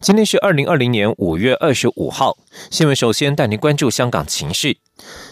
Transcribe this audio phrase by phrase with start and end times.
[0.00, 2.36] 今天是二零二零年五月二十五号，
[2.70, 4.76] 新闻首先带您关注香港情势。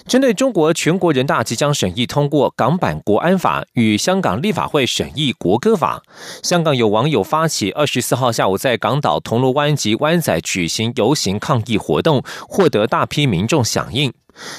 [0.06, 6.02] 针对中国全国人大即将审议通过港版国安法与香港立法会审议国歌法，
[6.42, 14.12] 香港有网友发起二十四号下午在港岛铜锣湾及湾仔举行游行抗议活动，获得大批民众响应。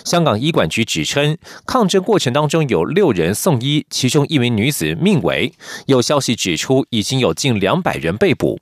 [0.05, 5.51] 香港医管局指称，抗争过程当中有六人送医，其中一名女子命危。
[5.87, 8.59] 有消息指出，已经有近两百人被捕。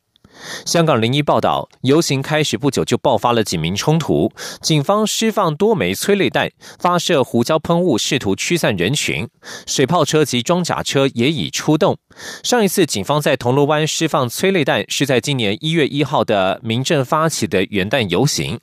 [0.65, 9.27] 香港零一报道，游行开始不久就爆发了警民冲突，警方释放多枚催泪弹，发射胡椒喷雾，试图驱散人群。
[9.65, 11.98] 水炮车及装甲车也已出动。
[12.43, 18.59] 上一次警方在铜锣湾释放催泪弹，是在今年一月一号的民政发起的元旦游行。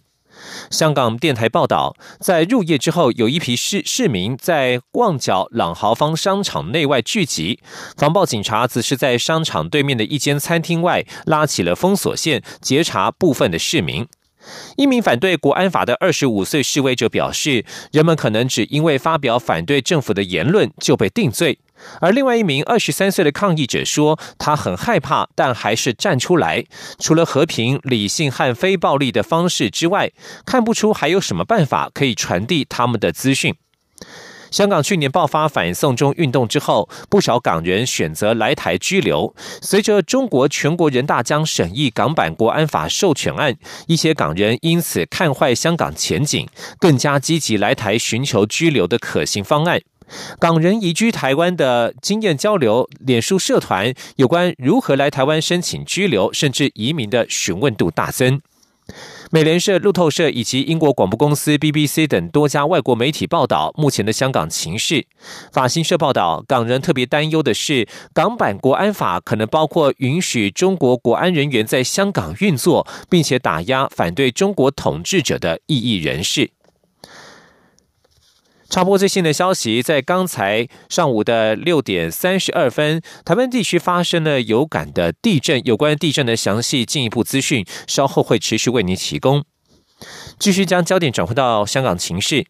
[0.70, 7.60] 香港电台报道，在入夜之后，有一批市市民在旺角朗豪坊商场内外聚集，
[7.96, 14.06] 防暴警察则是在商场对面的一间餐厅外拉起了封锁线，截查部分的市民。
[14.76, 21.58] 一名反对国安法的二十五岁示威者表示，人们可能只因为发表反对政府的言论就被定罪。
[22.00, 26.64] 而另外一名二十三岁的抗议者说，他很害怕，但还是站出来。
[26.98, 30.10] 除了和平、理性和非暴力的方式之外，
[30.44, 33.54] 看不出还有什么办法可以传递他们的资讯。
[34.50, 39.32] 香港去年爆发反送中运动之后，不少港人选择来台居留。
[39.62, 46.48] 随着中国全国人大将审议港版国安法授权案，一些港人因此看坏香港前景，
[46.80, 49.80] 更加积极来台寻求居留的可行方案。
[50.38, 58.40] 港人移居台湾的经验交流，脸书社团有关如何来台湾申请居留甚至移民的询问度大增。
[59.32, 65.06] 美联社、路透社以及英国广播公司 BBC 等多家外国媒体报道目前的香港情势。
[65.52, 76.50] 法新社报道，港人特别担忧的是，港版国安法可能包括允许中国国安人员在香港运作，并且打压反对中国统治者的异议人士。
[78.70, 85.60] 插播最新的消息，在刚才上午的六点三十二分，台湾地区发生了有感的地震。
[85.64, 89.44] 有关地震的详细进一步资讯，稍后会持续为您提供。
[90.38, 92.46] 继续将焦点转回到香港情势。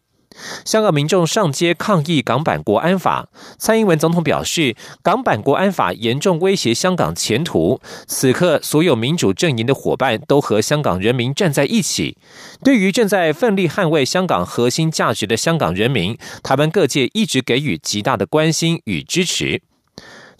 [0.65, 7.79] 香港民众上街抗议港版国安法，蔡英文总统表示，港版国安法严重威胁香港前途。
[8.07, 12.17] 此刻，所有民主阵营的伙伴都和香港人民站在一起。
[12.63, 19.61] 对于正在奋力捍卫香港核心价值的香港人民，台湾各界一直给予极大的关心与支持。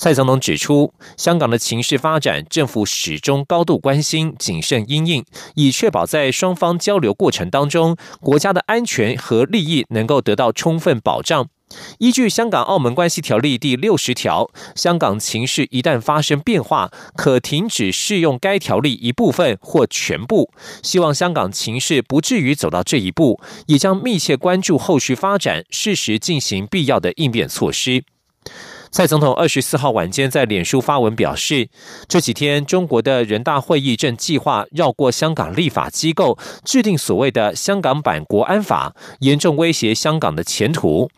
[0.02, 5.24] 蔡总统指出，香港的情势发展，政府始终高度关心、谨慎应应，
[5.54, 11.48] 以确保在双方交流过程当中，国家的安全和利益能够得到充分保障。
[12.00, 20.50] 依据《香港澳门关系条例》第六十条，香港情势一旦发生变化，可停止适用该条例一部分或全部。
[20.82, 28.04] 希望香港情势不至于走到这一步，也将密切关注后续发展，适时进行必要的应变措施。
[28.92, 31.70] 蔡总统二十四号晚间在脸书发文表示，
[32.10, 41.10] 这几天中国的人大会议正计划绕过香港立法机构，制定所谓的香港版国安法，严重威胁香港的前途。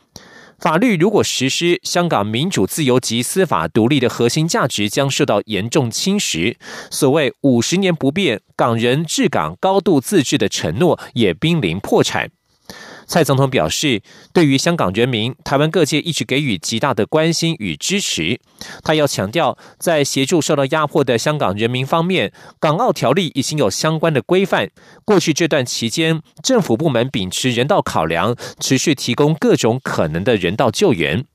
[0.60, 6.56] 法律如果实施，香港民主自由及司法独立的核心价值将受到严重侵蚀。
[6.92, 12.30] 所谓五十年不变，港人治港高度自治的承诺也濒临破产。
[13.06, 14.02] 蔡总统表示，
[14.34, 18.40] 对于香港人民，台湾各界一直给予极大的关心与支持。
[18.84, 24.70] 他要强调，在协助受到压迫的香港人民方面，港澳条例已经有相关的规范。
[25.06, 31.26] 过去这段期间，政府部门秉持人道考量，持续提供各种可能的人道救援。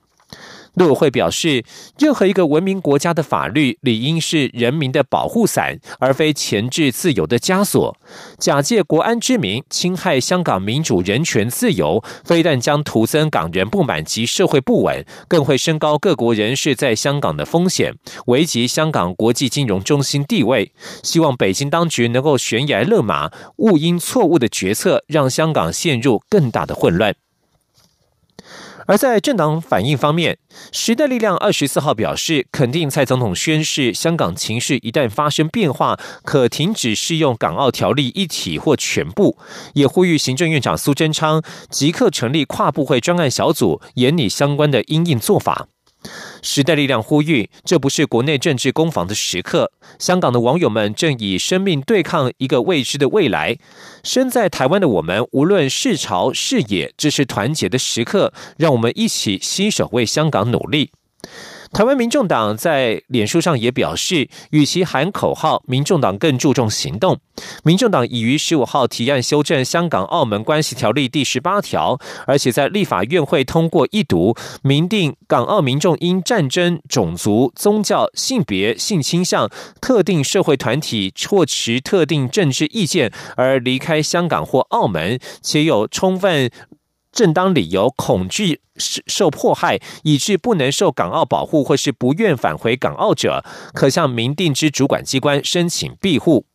[0.79, 1.65] 陆委会表示，
[1.99, 7.97] 任何一个文明国家的法律理应是人民的保护伞，而非钳制自由的枷锁。
[8.39, 17.95] 假借国安之名侵害香港民主、人权、自由，非但将徒增港人不满及社会不稳，更会升高各国人士在香港的风险，
[18.27, 20.73] 危及香港国际金融中心地位。
[21.03, 27.15] 希望北京当局能够悬崖勒马，勿因错误的决策让香港陷入更大的混乱。
[28.89, 30.39] 而在政党反应方面，
[30.73, 39.37] 时代力量二十四号表示，肯定蔡总统宣誓，香港情势一旦发生变化，可停止适用港澳条例一体或全部，
[39.75, 45.69] 也呼吁行政院长苏贞昌即刻成立跨部会专案小组，研拟相关的应应做法。
[46.43, 49.73] 时代力量呼吁，这不是国内政治攻防的时刻。
[49.99, 53.59] 香港的网友们正以生命对抗一个未知的未来。
[54.05, 58.33] 身在台湾的我们，无论是朝是野，这是团结的时刻。
[58.57, 60.91] 让我们一起携手为香港努力。
[61.73, 67.19] 台湾民众党在脸书上也表示，与其喊口号，民众党更注重行动。
[67.63, 79.49] 民众党已于十五号提案修正《香港澳门关系条例》第十八条，而且在立法院会通过一读，明定港澳民众因战争、种族、宗教、性别、性倾向、
[79.81, 86.51] 特定社会团体或持特定政治意见而离开香港或澳门，且有充分。
[87.19, 93.45] 正当理由恐惧受迫害，以致不能受港澳保护，或是不愿返回港澳者，
[93.75, 96.47] 可向民定之主管机关申请庇护。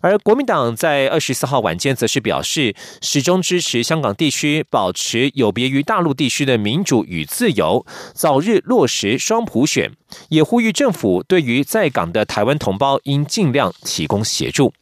[0.00, 9.92] 而国民党在二十四号晚间则是表示，始终支持香港地区保持有别于大陆地区的民主与自由，早日落实双普选，
[10.30, 14.72] 也呼吁政府对于在港的台湾同胞应尽量提供协助。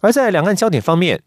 [0.00, 1.22] 而在两岸焦点方面。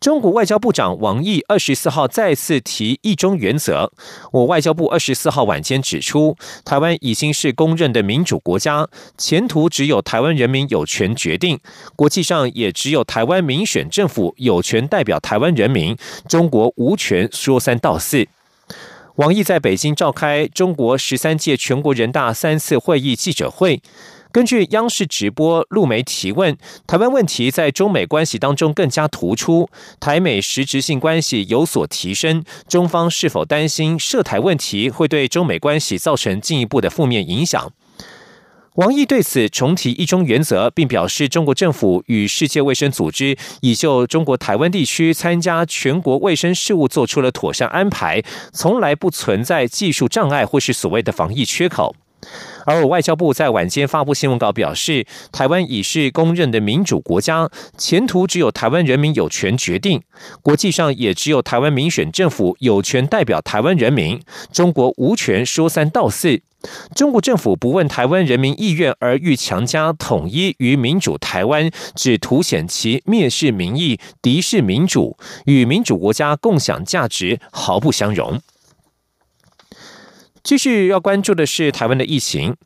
[0.00, 3.92] 中国外交部长王毅二十四号再次提“一中”原则。
[4.32, 8.88] 我外交部二十四号晚间指出，台湾已经是公认的民主国家，
[9.18, 11.60] 前途只有台湾人民有权决定，
[11.96, 15.94] 国际上也只有台湾民选政府有权代表台湾人民，
[16.26, 18.26] 中国无权说三道四。
[19.16, 23.82] 王毅在北京召开中国十三届全国人大三次会议记者会。
[24.32, 26.56] 根据央视直播陆媒提问，
[26.86, 29.68] 台湾问题在中美关系当中更加突出，
[29.98, 37.72] 台美实质性关系有所提升，中方是否担心涉台问题会对中美关系造成进一步的负面影响？
[38.76, 48.22] 王毅对此重提一中原则，并表示中国政府与世界卫生组织已就中国台湾地区参加全国卫生事务做出了妥善安排，
[48.52, 51.96] 从来不存在技术障碍或是所谓的防疫缺口。
[52.66, 60.02] 而我外交部在晚间发布新闻稿表示，台湾已是公认的民主国家，前途只有台湾人民有权决定，
[60.42, 64.20] 国际上也只有台湾民选政府有权代表台湾人民，
[64.52, 66.42] 中国无权说三道四。
[66.94, 75.16] 中国政府不问台湾人民意愿而欲强加统一与民主台湾，只凸显其蔑视民意、敌视民主，
[75.46, 78.38] 与民主国家共享价值毫不相容。
[80.42, 82.56] 继续要关注的是台湾的疫情。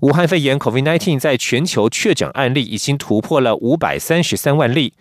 [0.00, 4.92] 武汉肺炎 （COVID-19） 在全球确诊案例已经突破了五百三十三万例。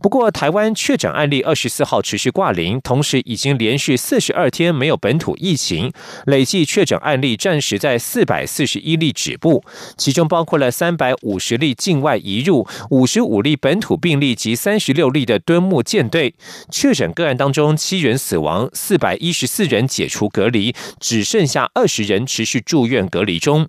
[0.00, 5.92] 不过，台湾确诊案例二十四号持续挂零，同时已经连续四十二天没有本土疫情，
[6.26, 9.64] 累计确诊案例暂时在四百四十一例止步，
[9.96, 16.34] 其中包括了三百五十例境外移入、五十五例本土病例及三十六例的敦睦舰队。
[16.70, 23.68] 确诊个案当中，七人死亡，四百一十四人解除隔离，只剩下二十人持续住院隔离中。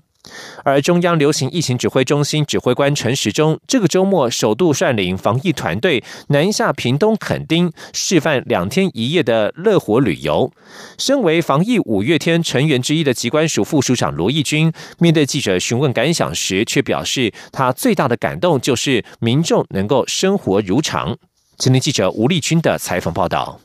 [0.64, 10.52] 而中央流行疫情指挥中心指挥官陈时中这个周末首度率领防疫团队南下屏东垦丁，示范两天一夜的乐活旅游。
[10.98, 21.18] 身为防疫五月天成员之一的机关署副署长罗义军，面对记者询问感想时，却表示他最大的感动就是民众能够生活如常。
[21.58, 23.60] 今天记者吴立军的采访报道。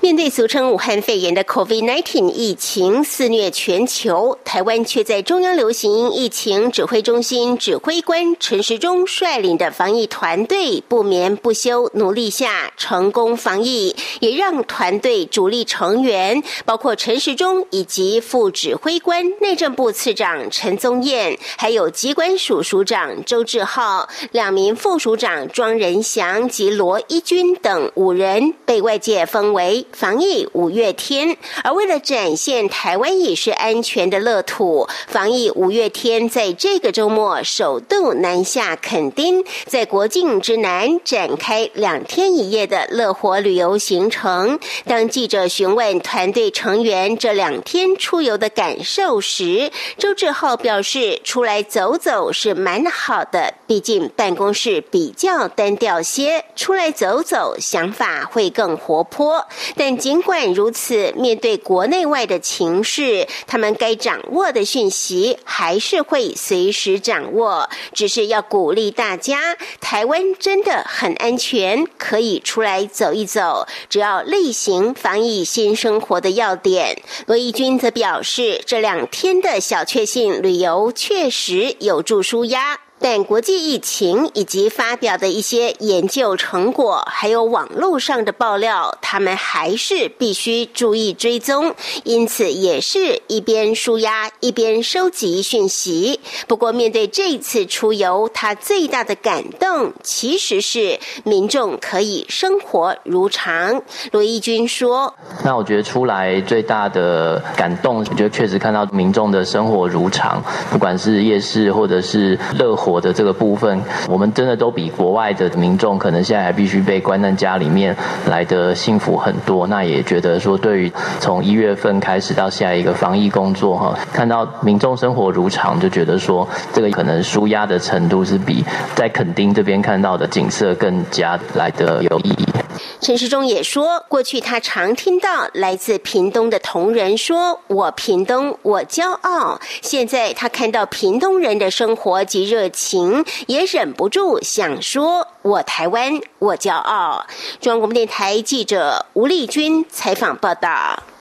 [0.00, 29.48] 面对俗称武汉肺炎的 COVID-19 疫情肆虐全球，台湾却在中央流行疫情指挥中心指挥官陈时中率领的防疫团队不眠不休努力下成功防疫，也让团队主力成员包括陈时中以及副指挥官内政部次长陈宗彦，还有机关署署长周志浩、两名副署长庄仁祥及罗一军等五人被外界封。
[29.48, 44.58] 为防疫五月天，而为了展现台湾也是安全的乐土，防疫五月天在这个周末首度南下垦丁，在国境之南展开两天一夜的乐活旅游行程。
[44.86, 59.46] 当记者询问团队成员这两天出游的感受时，周志浩表示：“出来走走是蛮好的，毕竟办公室比较单调些，出来走走想法会更活泼。”
[59.76, 67.68] 但尽管如此，面对国内外的情势，他们该掌握的讯息还是会随时掌握。
[67.92, 73.66] 只是要鼓励大家，台湾真的很安全，可以出来走一走。
[73.88, 82.80] 只要例行防疫新生活的要点，罗义军则表示，这两天的小确幸旅游确实有助舒压。
[83.00, 91.72] 但国际疫情以及发表的一些研究成果，还有网络上的爆料，他们还是必须注意追踪。
[92.02, 96.18] 因此，也是一边舒压一边收集讯息。
[96.48, 103.80] 不过，面对这次出游，他最大的感动其实是民众可以生活如常。
[104.10, 105.14] 罗义军说
[105.44, 117.94] ：“那我觉得出来最大的感动，我觉得确实看到民众的生活如常，不管是夜市或者是乐。”我的这个部分，我们真的都比国外的民众可能现在还必须被关在家里面
[118.26, 119.66] 来的幸福很多。
[119.66, 128.64] 那也觉得说，对于从一月份开始到下一个防疫工作哈，看到民众生活如常，就觉得说这个可能舒压的程度是比
[128.94, 132.67] 在垦丁这边看到的景色更加来的有意义。
[133.00, 147.26] 陈世忠也说，过去他常听到来自屏东的同仁说：“我屏东，我骄傲。”现在他看到屏东人的生活及热情，也忍不住想说：“我台湾，我骄傲。”
[147.60, 151.17] 中央广播电台记者吴丽君采访报道。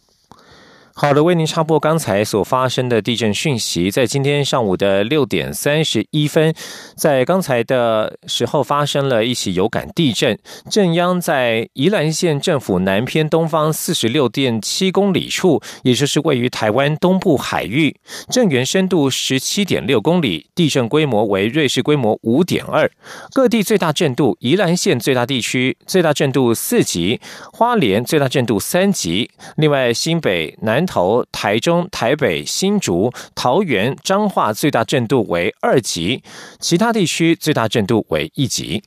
[1.00, 3.92] 好的，为您插播刚才所发生的地震讯息。
[3.92, 6.52] 在今天上午的六点三十一分，
[6.96, 10.40] 在刚才的时候发生了一起有感地震，
[10.72, 17.96] 震央在宜兰县政府南偏东方四十六点七公里处，也就是位于台湾东部海域，
[18.32, 22.90] 震源深度十七点六公里，地震规模为瑞士规模五点二。
[23.34, 27.22] 各地最大震度，宜兰县最大地区最大震度四级，
[27.54, 30.87] 花莲最大震度三级，另外新北南。
[30.88, 36.24] 头台中、台北、新竹、桃园、彰化最大震度为二级，
[36.60, 38.82] 其他地区最大震度为一级。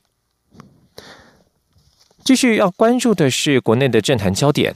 [2.25, 4.75] 继续要关注的是国内的政坛焦点，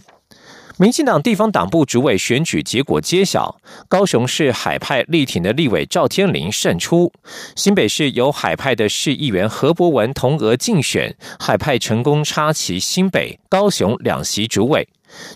[0.76, 7.12] 民进党地方党部主委选举结果揭晓，高雄市海派力挺的立委赵天麟胜出，
[7.54, 14.88] 新北市由海派的市议员何伯文同额竞选，海派成功插旗新北、高雄两席主委。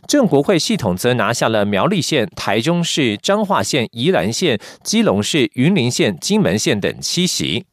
[0.06, 7.64] 正国会系统则拿下了苗栗县、台中市、彰化县、宜兰县、基隆市、云林县、金门县等七席。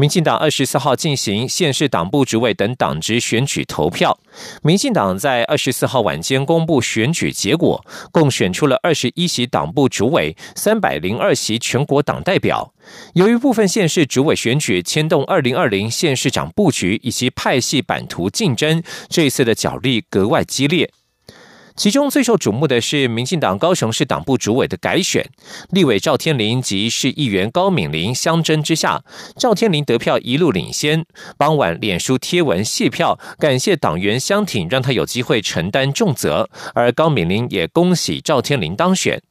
[0.00, 4.16] 民进党二十四号进行县市党部主委等党职选举投票。
[4.62, 12.72] 民进党在二十四号晚间公布选举结果，共选出了二十一席党部主委、三百零二席全国党代表。
[13.14, 20.92] 由于部分县市主委选举牵动二零二零县市长布局以及派系版图竞争，这一次的角力格外激烈。
[21.78, 25.24] 其中最受瞩目的是民进党高雄市党部主委的改选，
[25.70, 29.00] 立委赵天麟及市议员高敏玲相争之下，
[29.36, 31.06] 赵天麟得票一路领先。
[31.38, 36.50] 傍晚脸书贴文谢票，感谢党员相挺，让他有机会承担重责。
[36.74, 39.22] 而高敏玲也恭喜赵天麟当选。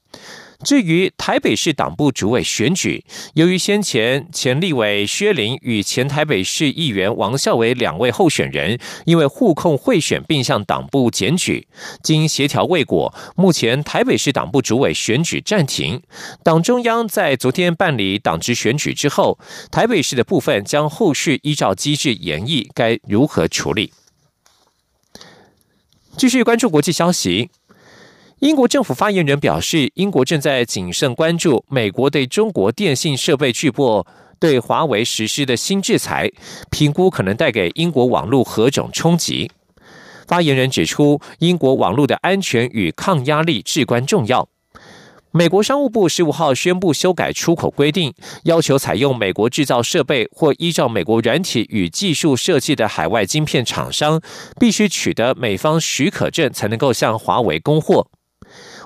[0.63, 11.67] 至于台北市党部主委选举，由于先前前立委薛林与前台北市议员王孝伟两位候选人因为互控贿选并向党部检举，
[12.01, 16.01] 经协调未果，目前台北市党部主委选举暂停。
[16.43, 19.37] 党中央在昨天办理党职选举之后，
[19.71, 23.93] 台北市的部分将后续依照机制研议该如何处理。
[26.17, 27.51] 继续关注国际消息。
[28.39, 34.05] 英国政府发言人表示，英国正在谨慎关注美国对中国电信设备巨擘
[34.39, 36.29] 对华为实施的新制裁，
[36.69, 39.49] 评估可能带给英国网络何种冲击。
[40.27, 44.47] 发言人指出，英国网络的安全与抗压力至关重要。
[45.31, 48.13] 美国商务部十五号宣布修改出口规定，
[48.43, 54.21] 要求采用美国制造设备或依照美国软体与技术设计的海外晶片厂商，
[54.59, 58.07] 必须取得美方许可证才能够向华为供货。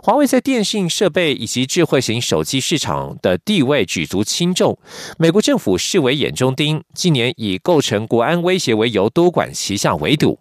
[0.04, 4.80] 华为在电信设备以及智慧型手机市场的地位举足轻重，
[5.20, 10.40] 美国政府视为眼中钉，近年以构成国安威胁为由多管齐下围堵。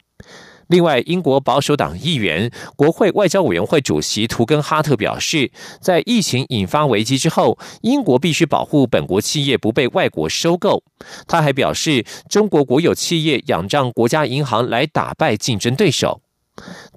[0.68, 10.82] 另外，英国保守党议员、国会外交委员会主席图根哈特表示，在疫情引发危机之后，英国必须保护本国企业不被外国收购。
[11.28, 16.22] 他还表示，中国国有企业仰仗国家银行来打败竞争对手。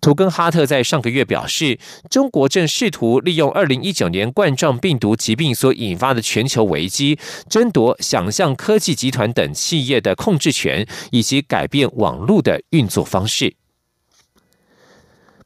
[0.02, 1.80] 图根哈特在上个月表示，
[2.10, 7.18] 中国正试图利用二零一九年冠状病毒疾病所引发的全球危机，
[7.50, 13.56] 争夺想象科技集团等企业的控制权，以及改变网络的运作方式。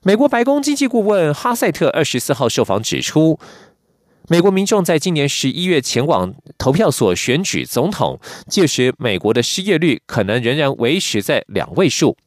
[0.04, 3.40] 美国白宫经济顾问哈塞特二十四号受访指出，
[4.30, 12.18] 美国民众在今年十一月前往投票所选举总统，届时美国的失业率可能仍然维持在两位数。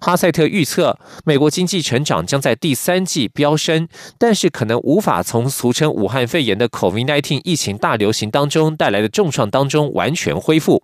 [0.00, 3.88] 哈塞特预测，美国经济成长将在第三季飙升，
[4.18, 10.82] 但是可能无法从俗称武汉肺炎的 COVID-19 疫情大流行当中带来的重创当中完全恢复。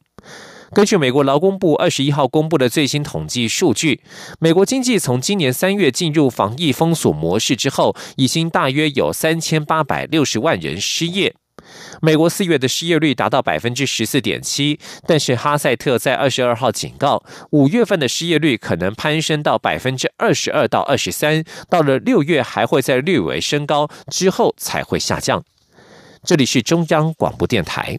[0.72, 4.00] 根据美国劳工部二十一号公布的最新统计数据，
[4.40, 11.36] 美国经济从今年三月进入防疫封锁模式之后，已经大约有三千八百六十万人失业。
[12.00, 25.44] 美国四月的失业率达到百分之十四点七，但是哈塞特在二十二号警告，五月份的失业率可能攀升到百分之二十二到二十三，到了六月还会再略微升高，之后才会下降。
[26.24, 27.98] 这里是中央广播电台。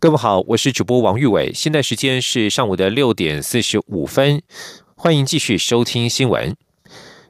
[0.00, 4.40] 各位好，我是主播王玉伟，现在时间是上午的六点四十五分，
[4.94, 6.54] 欢迎继续收听新闻。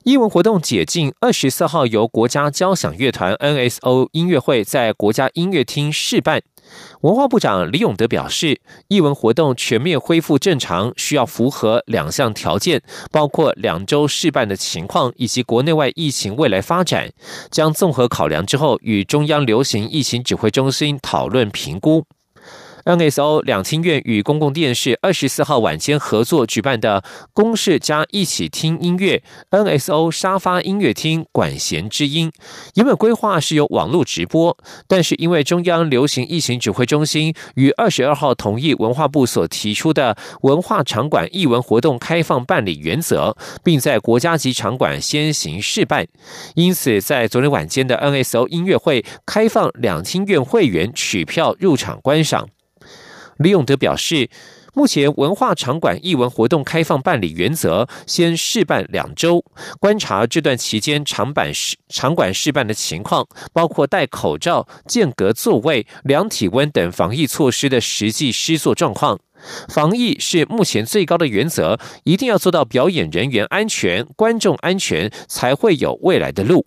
[0.04, 6.42] 艺文活动解禁，二十四号由国家交响乐团 NSO 音乐会在国家音乐厅试办。
[7.00, 17.10] 文化部长李永德表示，艺文活动全面恢复正常，需要符合两项条件，包括两周试办的情况以及国内外疫情未来发展，
[17.50, 22.04] 将综合考量之后，与中央流行疫情指挥中心讨论评估。
[22.88, 27.04] NSO 两厅院与公共电视二十四号晚间合作举办的
[27.34, 32.32] “公视加一起听音乐 ”NSO 沙发音乐厅管弦之音，
[32.76, 46.06] 原本规划是由网络直播，但是因为中央流行疫情指挥中心于二十二号同意文化部所提出的文化场馆艺文活动开放办理原则，并在国家级场馆先行试办，
[46.54, 52.48] 因此在昨天晚间的 NSO 音乐会开放两厅院会员取票入场观赏。
[53.38, 54.28] 李永德表示，
[54.74, 59.44] 目前文化场馆艺文活动开放办理原则，先试办两周，
[59.80, 69.20] 观察这段期间场板试场馆试办的情况，包括戴口罩、间隔座位、量体温等防疫措施的实际施作状况。
[69.68, 76.66] 防疫是目前最高的原则，一定要做到表演人员安全、观众安全，才会有未来的路。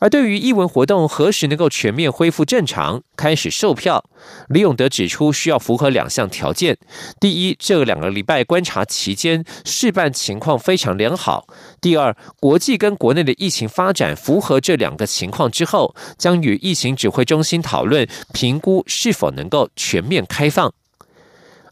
[0.00, 4.02] 而对于艺文活动何时能够全面恢复正常、开始售票，
[4.48, 6.76] 李永德指出，需要符合两项条件：
[7.20, 11.46] 第一，这两个礼拜观察期间试办情况非常良好；
[11.80, 20.72] 第二，国际跟国内的疫情发展符合这两个情况之后，将与疫情指挥中心讨论评估是否能够全面开放。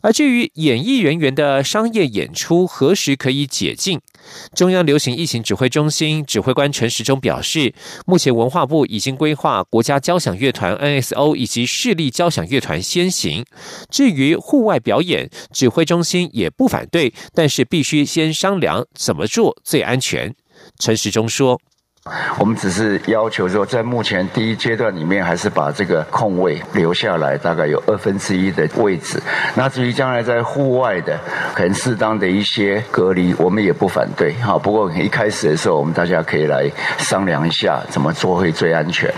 [0.01, 4.01] 而至于演艺人员的商业演出何时可以解禁，
[4.55, 7.75] 中央流行疫情指挥中心指挥官陈时中表示，
[8.07, 13.45] 目前文化部已经规划国家交响乐团 NSO 以及市立交响乐团先行。
[13.91, 20.35] 至于户外表演，指挥中心也不反对，但是必须先商量怎么做最安全。
[20.79, 21.61] 陈时中说。
[22.39, 29.23] 我们只是要求说，在目前第一阶段里面，还是把这个空位留下来，大概有二分之一的位置。
[29.55, 31.19] 那至于将来在户外的，
[31.55, 34.33] 很适当的一些隔离，我们也不反对。
[34.35, 39.13] 哈，不过一开始的时候，我们大家可以来商量一下，怎么做会最安全。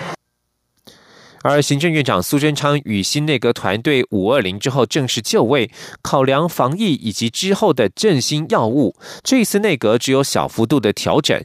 [1.42, 5.70] 而行政院长苏贞昌与新内阁团队五二零之后正式就位，
[6.02, 11.42] 考量防疫以及之后的振兴药物，这一次内阁只有小幅度的调整。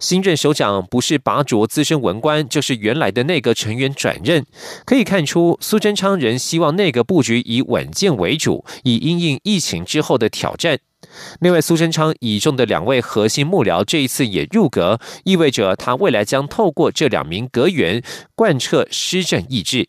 [0.00, 4.46] 新任首长不是拔擢资深文官，就是原来的内阁成员转任。
[4.86, 10.78] 可以看出，苏贞昌仍希望内阁布局以稳健为主，以应应疫情之后的挑战。
[11.40, 18.02] 另外，苏贞昌倚重的两位核心幕僚这一次也入阁，意味着他未来将透过这两名阁员
[18.34, 19.86] 贯彻施政意志。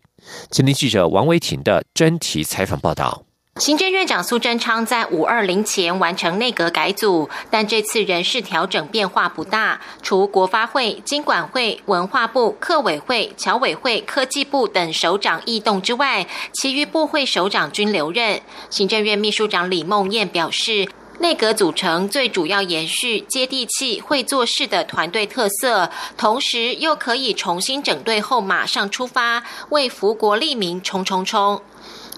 [0.50, 3.24] 今天记者王维婷的专题采访报道。
[3.62, 9.80] 行政院长苏贞昌在五二零前完成内阁改组，但这次人事调整变化不大。
[10.02, 18.42] 除国发会、经管会、文化部、客委会、侨委会、科技部等首长异动之外，其余部会首长均留任。
[18.72, 31.62] 行政院秘书长李梦燕表示，内阁组成最主要延续接地气、会做事的团队特色，同时又可以重新整队后马上出发，为福国利民冲冲冲。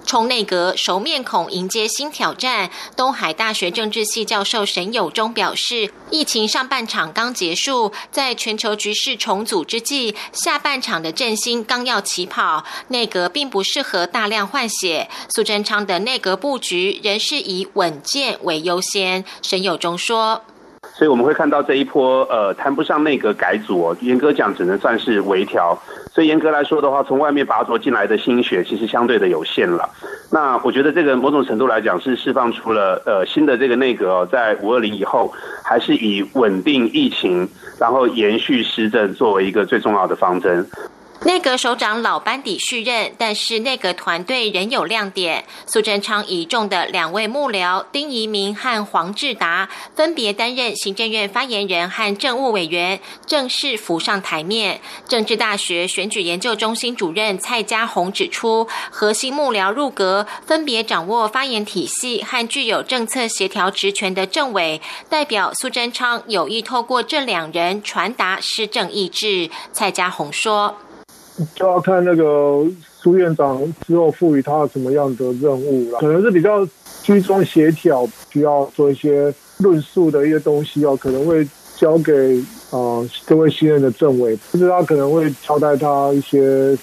[0.05, 15.09] 冲内阁熟面孔迎接新挑战，东海大学政治系教授沈友忠表示，疫情上半场刚结束，在全球局势重组之际，下半场的振兴刚要起跑，内阁并不适合大量换血。
[15.29, 19.23] 苏贞昌的内阁布局仍是以稳健为优先。
[19.41, 20.43] 沈友忠说。
[20.95, 25.77] 所以我们会看到这一波，呃，谈不上内阁改组哦，严格讲只能算是微调。
[26.13, 29.89] 所以严格来说的话，从外面拔擢进来的心血其实相对的有限了。
[30.29, 37.49] 那我觉得这个某种程度来讲是释放出了，呃，新的这个内阁在五二零以后，还是以稳定疫情，
[37.79, 40.63] 然后延续施政作为一个最重要的方针。
[41.25, 45.45] 内阁首长老班底续任，但是内阁团队仍有亮点。
[45.65, 54.81] 苏贞昌倚重的两位幕僚丁仪明和黄志达，分别担任行政院发言人和政务委员，正式浮上台面。
[55.07, 69.49] 政治大学选举研究中心主任蔡家宏指出，核心幕僚入阁，分别掌握发言体系和具有政策协调职权的政委，代表苏贞昌有意透过这两人传达施政意志。
[69.71, 70.75] 蔡家宏说。
[71.55, 76.67] 就要看那个苏院长之后赋予他什么样的任务了，可能是比较
[77.01, 82.39] 居中协调，需要做一些论述的一些东西哦，可能会交给
[82.71, 86.77] 啊这位新任的政委，不知道可能会交代他一些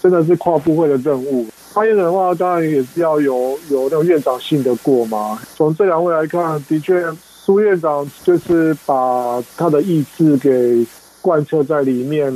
[0.00, 1.46] 真的是跨部会的任务。
[1.72, 5.38] 发言人的话，当然也是要有有那种院长信得过嘛。
[5.54, 10.86] 从这两位来看，的确苏院长就是把他的意志给
[11.20, 12.34] 贯彻在里面。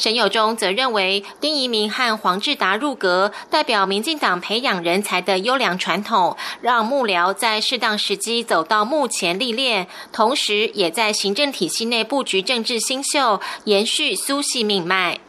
[0.00, 15.20] 沈友忠则认为，丁仪明和黄志达入阁，代表民进党培养人才的优良传统，让幕僚在适当时机走到幕前历练，同时也在行政体系内布局政治新秀，延续苏系命脉。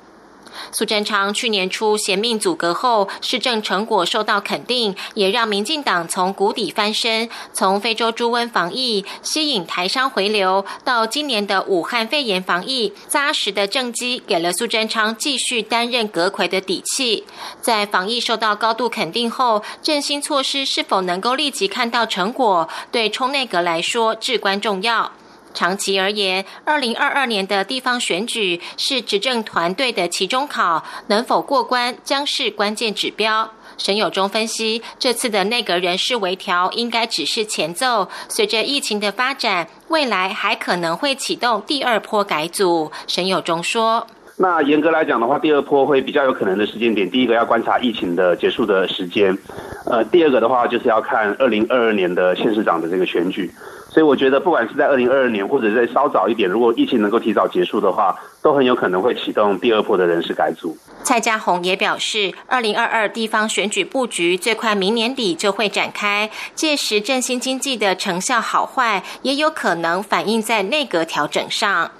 [0.71, 7.29] 苏贞昌去年初衔命阻隔后，市政成果受到肯定，也让民进党从谷底翻身。
[7.53, 17.25] 从非洲猪瘟防疫吸引台商回流，到今年的武汉肺炎防疫，扎实的政绩给了苏贞昌继续担任阁魁的底气。
[17.61, 25.11] 在防疫受到高度肯定后，振兴措施是否能够立即看到成果，对冲内阁来说至关重要。
[25.53, 33.51] 长期而言，二零二二年的地方选举是执政团队的期中考，能否过关将是关键指标。
[33.77, 42.91] 沈友忠分析，这次的内阁人事微调应该只是前奏，随着疫情的发展，未来还可能会启动第二波改组。
[43.07, 44.05] 沈友忠说
[44.41, 49.37] ：“那严格来讲的话，第二波会比较有可能的时间点，第一个要观察疫情的结束的时间，
[49.85, 53.51] 呃，第二个的话就是要看二零二二年的县市长的这个选举。”
[53.91, 60.75] 所以我觉得，不管是在二零二二年，或者在稍早一点，如果疫情能够提早结束的话，都很有可能会启动第二波的人事改组。
[61.03, 71.91] 蔡家宏也表示，二零二二地方选举布局最快明年底就会展开，届时振兴经济的成效好坏，也有可能反映在内阁调整上。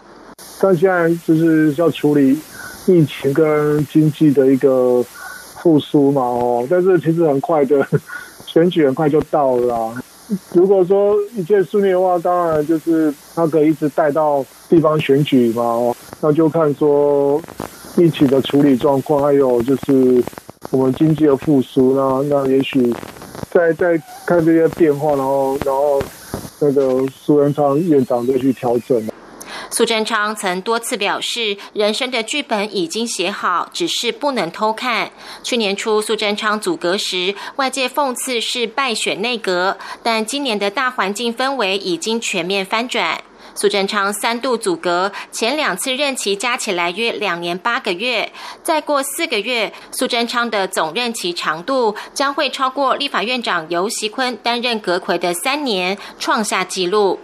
[0.62, 2.38] 但现在就是要处理
[2.88, 5.04] 疫情跟经济的一个
[5.62, 7.86] 复苏嘛，哦，但是其实很快的
[8.46, 9.96] 选举很快就到了。
[10.54, 15.64] 如果说一切顺利的话，当然就是他可以一直带到地方选举嘛。
[15.64, 17.42] 哦，那就看说
[17.98, 20.24] 疫情的处理状况，还有就是
[20.70, 21.96] 我们经济的复苏。
[21.96, 22.94] 那那也许
[23.50, 26.02] 再再看这些变化，然后然后
[26.60, 29.02] 那个苏文昌院长再去调整。
[29.72, 35.12] 苏贞昌曾多次表示，人生的剧本已经写好，只是不能偷看。
[35.44, 43.22] 去年初苏贞昌组阁时，外界讽刺是败选内阁，但今年的大环境氛围已经全面翻转。
[43.56, 48.32] 苏贞昌三度组阁，前两次任期加起来约两年八个月，
[48.62, 57.20] 再过四个月，苏贞昌的总任期长度将会超过立法院长游锡坤担任阁魁的三年，创下纪录。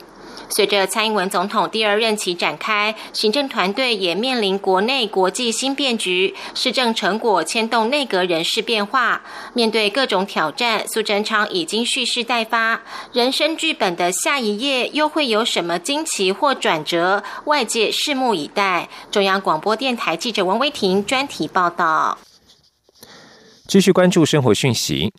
[0.50, 9.22] 随着蔡英文总统第二任期展开，行政团队也面临国内国际新变局，施政成果牵动内阁人事变化。
[9.54, 12.82] 面对各种挑战，苏贞昌已经蓄势待发，
[13.14, 17.24] 人生剧本的下一页又会有什么惊奇或转折？
[17.46, 18.90] 外界拭目以待。
[19.12, 22.18] 中央广播电台记者王威婷专题报道。
[23.68, 25.12] 继续关注生活讯息。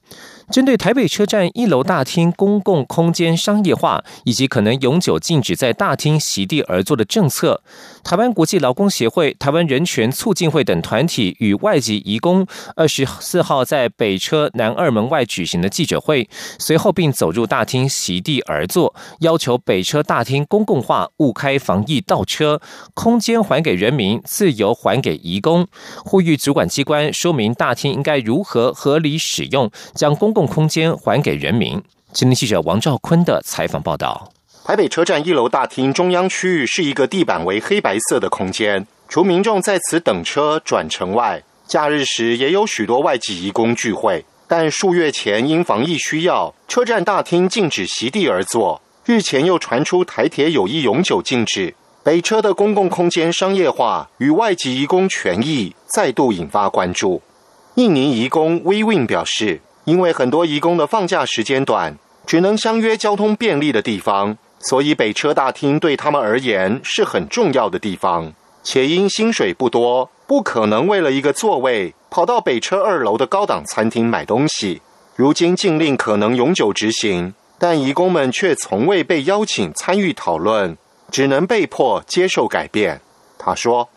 [0.51, 7.61] 针对台北车站一楼大厅公共空间商业化以及可能永久禁止在大厅席地而坐的政策，
[8.03, 16.27] 台湾国际劳工协会、台湾人权促进会等团体与外籍移工二十四号在北车南二门外举行的记者会，
[16.59, 22.63] 随后并走入大厅席地而坐，要求北车大厅公共化，勿开防疫倒车，
[22.95, 25.67] 空间还给人民，自由还给移工，
[26.07, 30.33] 呼吁主管机关说明大厅应该如何合理使用，将公。
[30.38, 31.83] 共共空间还给人民。
[32.13, 34.31] 今天记者王兆坤的采访报道：
[34.65, 44.25] 台北车站一楼大厅中央区域是一个地板为黑白色的空间，除民众在此等车转乘外，假日时也有许多外籍移工聚会。
[44.47, 48.81] 但数月前因防疫需要，车站大厅禁止席地而坐。
[49.05, 51.75] 日前又传出台铁有意永久禁止
[52.05, 57.21] 北车的公共空间商业化与外籍移工权益，再度引发关注。
[57.75, 59.61] 印尼移工 WeWin 表示。
[59.89, 61.97] 因为很多移工的放假时间短，
[62.27, 68.35] 只能相约交通便利的地方，所以北车大厅对他们而言是很重要的地方。
[68.63, 74.83] 且因薪水不多，不可能为了一个座位跑到北车二楼的高档餐厅买东西。
[75.17, 80.77] 如今禁令可能永久执行，但移工们却从未被邀请参与讨论，
[81.11, 83.01] 只能被迫接受改变。
[83.39, 83.89] 他说。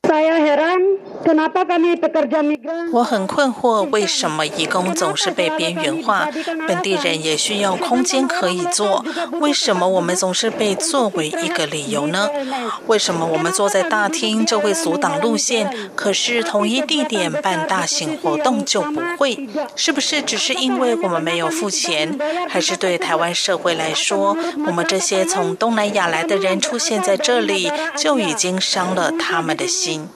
[2.91, 6.27] 我很困惑，为什么义工总是被边缘化？
[6.67, 9.05] 本地人也需要空间可以坐，
[9.39, 12.27] 为什么我们总是被作为一个理由呢？
[12.87, 19.47] 为什么我们坐在大厅就会阻挡路线，可是同一地点办大型活动就不会？
[19.75, 24.35] 是不是只是因为我们没有付钱，还是对台湾社会来说，
[24.67, 30.09] 我们这些从东南亚来的人出现在这里就已经伤了他们的心？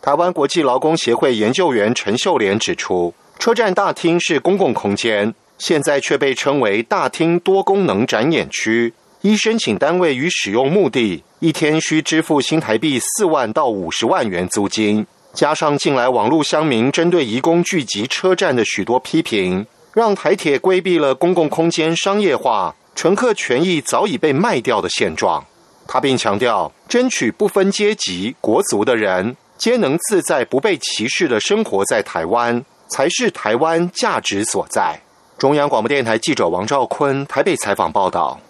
[0.00, 8.94] 台湾国际劳工协会研究员陈秀莲指出，车站大厅是公共空间，现在却被称为大厅多功能展演区。
[9.22, 15.06] 依申请单位与使用目的，一天需支付新台币四万到五十万元租金。
[15.34, 25.44] 加上近来网络乡民针对移工聚集车站的许多批评，让台铁规避了公共空间商业化、乘客权益早已被卖掉的现状。
[25.92, 35.00] 他并强调，争取不分阶级、国族的人皆能自在、不被歧视的生活在台湾，才是台湾价值所在。
[35.36, 38.40] 中央广播电台记者王兆坤台北采访报道。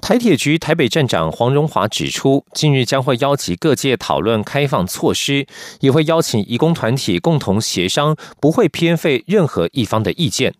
[0.00, 5.46] 台铁局台北站长黄荣华指出，近日将会邀集各界讨论开放措施，
[5.78, 10.54] 也会邀请移工团体共同协商，不会偏废任何一方的意见。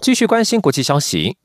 [0.00, 1.36] 继续关心国际消息。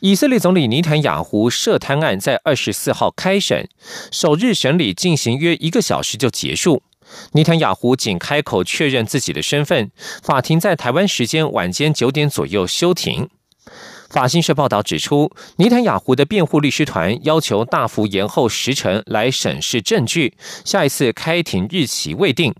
[0.00, 3.68] 以色列总理尼坦雅胡涉贪案在二十四号开审，
[4.10, 6.82] 首日审理进行约一个小时就结束。
[7.32, 9.90] 尼坦雅胡仅开口确认自己的身份，
[10.22, 13.28] 法庭在台湾时间晚间九点左右休庭。
[14.10, 22.54] 法新社报道指出，尼坦雅胡的辩护律师团要求大幅延后时程来审视证据，下一次开庭日期未定。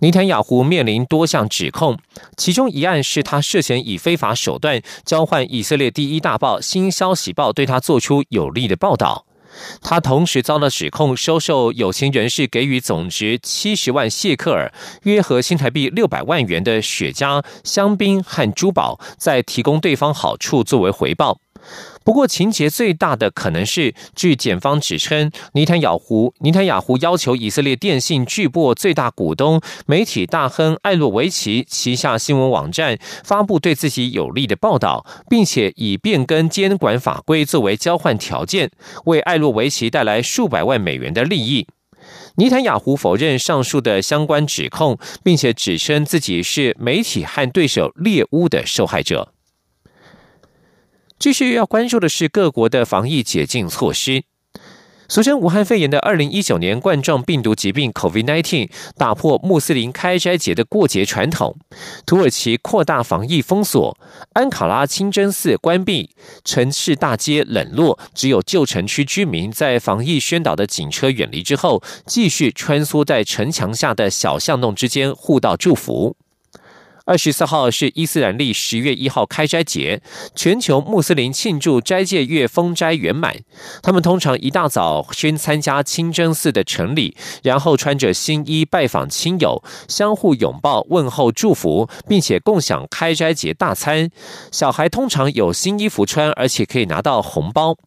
[0.00, 1.98] 尼坦雅胡面临多项指控，
[2.36, 9.26] 其中一案是他涉嫌以非法手段交换以色列第一大报《新消息报》对他做出有利的报道。
[9.82, 21.40] 他同时遭到指控收受有情人士给予总值七十万谢克尔（约合新台币六百万元）的雪茄、香槟和珠宝，再提供对方好处作为回报。
[22.04, 38.70] 不过，情节最大的可能是，据检方指称，尼坦雅胡尼坦雅胡要求以色列电信巨擘最大股东、媒体大亨艾洛维奇旗下新闻网站发布对自己有利的报道，并且以变更监管法规作为交换条件，
[39.04, 41.66] 为艾洛维奇带来数百万美元的利益。
[42.36, 49.34] 尼坦雅胡否认上述的相关指控，并且指称自己是媒体和对手猎巫的受害者。
[51.18, 54.22] 继续要关注的是各国的防疫解禁措施。
[55.08, 61.56] 俗称武汉肺炎的二零一九年冠状病毒疾病 （COVID-19） 打破穆斯林开斋节的过节传统。
[62.04, 63.96] 土耳其扩大防疫封锁，
[64.34, 66.10] 安卡拉清真寺关闭，
[66.44, 76.14] 城市大街冷落，只有旧城区居民在防疫宣导的警车远离之后，继续穿梭在城墙下的小巷弄之间互道祝福。
[77.08, 80.02] 二十四号是伊斯兰历十月一号开斋节，
[80.34, 83.34] 全球穆斯林庆祝斋戒月封斋圆满。
[83.82, 94.10] 他们通常一大早先参加清真寺的成礼，然后穿着新衣拜访亲友，相互拥抱问候祝福，并且共享开斋节大餐。
[94.52, 97.78] 小孩通常有新衣服穿，而且可以拿到红包。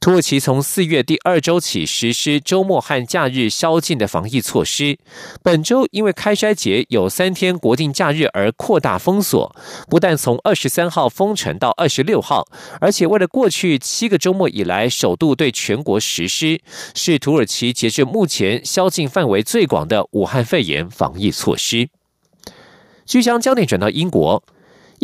[0.00, 4.98] 土耳其从四月第二周起实施周末和假日宵禁的防疫措施。
[5.42, 9.56] 本周因为开斋节有三天国定假日而扩大封锁，
[9.88, 12.46] 不但从二十三号封城到二十六号，
[12.80, 16.60] 而且为了过去七个周末以来首度对全国实施，
[16.94, 21.88] 是土耳其截至目前宵禁范围最广的武汉肺炎防疫措施。
[23.06, 24.42] 据将焦点转到英国。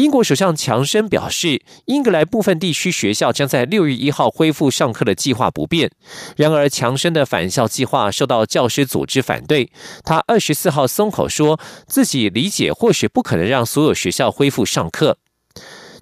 [0.01, 5.91] 英国首相强生表示，英格兰部分地区学校将在六月一号恢复上课的计划不变。
[6.39, 9.71] 然而，强生的返校计划受到教师组织反对。
[10.03, 15.19] 他二十四号松口说自己理解，或许不可能让所有学校恢复上课。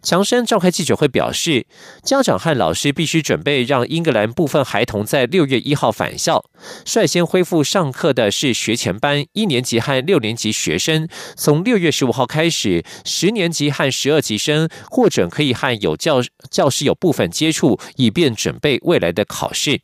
[0.03, 1.67] 强生召开记者会表示，
[2.03, 6.45] 家长和老师必须准备让英格兰部分孩童在六月一号返校。
[6.85, 19.81] 率先恢复上课的是学前班一年级和六年级学生，从六月十五号开始，十年级和十二级生获准可以和有教教师有部分接触，以便准备未来的考试。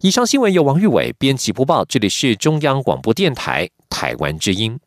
[0.00, 4.78] 以上新闻由王玉伟编辑播报，这里是中央广播电台台湾之音。